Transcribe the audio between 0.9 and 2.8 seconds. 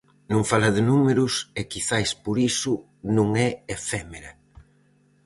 números e quizais por iso